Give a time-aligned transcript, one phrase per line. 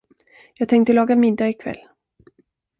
[0.53, 1.79] Jag tänkte laga middag i kväll.